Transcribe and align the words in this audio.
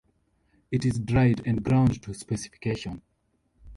It 0.71 0.83
is 0.83 0.97
dried 0.97 1.43
and 1.45 1.63
ground 1.63 2.01
to 2.01 2.13
specification. 2.15 3.03